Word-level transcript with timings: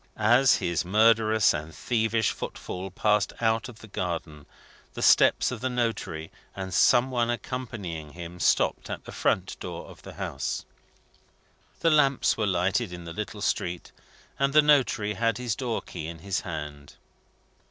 As 0.17 0.55
his 0.55 0.83
murderous 0.83 1.53
and 1.53 1.75
thievish 1.75 2.31
footfall 2.31 2.89
passed 2.89 3.33
out 3.39 3.69
of 3.69 3.81
the 3.81 3.87
garden, 3.87 4.47
the 4.95 5.03
steps 5.03 5.51
of 5.51 5.61
the 5.61 5.69
notary 5.69 6.31
and 6.55 6.73
some 6.73 7.11
one 7.11 7.29
accompanying 7.29 8.13
him 8.13 8.39
stopped 8.39 8.89
at 8.89 9.05
the 9.05 9.11
front 9.11 9.59
door 9.59 9.85
of 9.85 10.01
the 10.01 10.13
house. 10.15 10.65
The 11.81 11.91
lamps 11.91 12.35
were 12.35 12.47
lighted 12.47 12.91
in 12.91 13.05
the 13.05 13.13
little 13.13 13.41
street, 13.41 13.91
and 14.39 14.53
the 14.53 14.63
notary 14.63 15.13
had 15.13 15.37
his 15.37 15.55
door 15.55 15.83
key 15.83 16.07
in 16.07 16.17
his 16.17 16.39
hand. 16.41 16.95